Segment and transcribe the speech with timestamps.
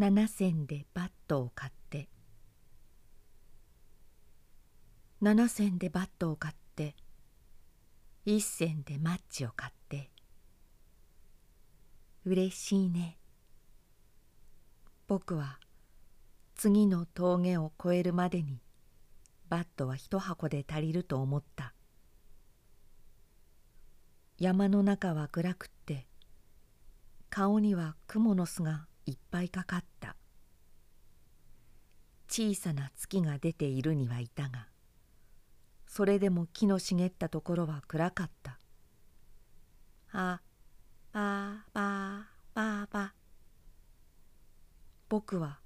[0.00, 2.08] 7銭でバットを買って。
[5.20, 6.96] 7銭でバットを買って。
[8.24, 10.10] 1銭でマッチを買って。
[12.24, 13.18] うれしいね。
[15.06, 15.60] 僕は
[16.54, 18.62] 次の峠を越えるまでに
[19.50, 21.74] バットは一箱で足りると思った。
[24.38, 26.06] 山の中は暗くって
[27.28, 30.16] 顔には蜘蛛の巣がいっぱいかかった。
[32.28, 34.68] 小さな月が出ているにはいたが
[35.88, 38.60] それでも木の茂ったところは暗かった。
[40.12, 40.40] あ
[41.12, 43.12] ばばばば。
[45.08, 45.58] 僕は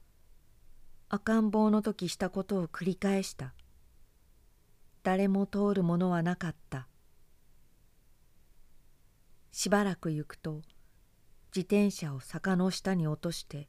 [1.11, 3.53] 赤ん坊の時したことを繰り返した。
[5.03, 6.89] 誰も通るものはなかった。
[9.53, 10.63] しばらく行くと
[11.55, 13.69] 自転車を坂の下に落として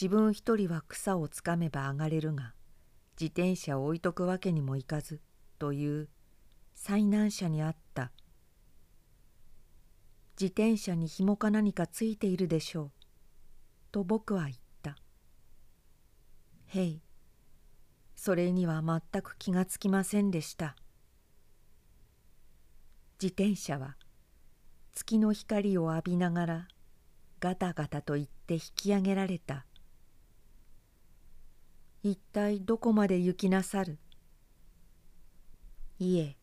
[0.00, 2.54] 自分一人は草をつかめば上がれるが
[3.20, 5.20] 自転車を置いとくわけにもいかず
[5.58, 6.08] という
[6.74, 8.10] 災難者にあった。
[10.40, 12.90] 自転車に紐か何かついているでしょう
[13.92, 14.96] と僕は言った。
[16.66, 17.00] へい
[18.16, 20.76] それには全く気がつきませんでした。
[23.20, 23.96] 自転車は
[24.92, 26.68] 月の光を浴びながら
[27.40, 29.66] ガタガタと言って引き上げられた。
[32.02, 33.98] 一体どこまで行きなさる？
[35.98, 36.36] いえ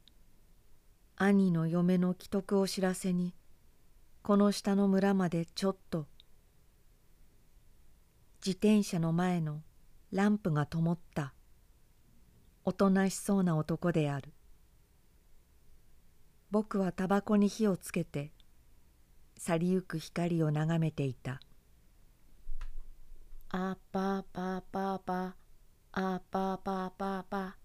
[1.18, 3.36] 兄の嫁の既得を知らせに
[4.24, 6.08] この下の村までちょっと。
[8.44, 9.62] 自転車の前の
[10.12, 11.34] ランプが灯った。
[12.64, 14.34] おとなしそうな男である。
[16.50, 18.32] 僕はタバコに火をつけて
[19.44, 21.42] 去りゆく光を眺めていた
[23.50, 25.36] 「あぱぱぱぱ
[25.94, 27.58] あぱぱぱぱ」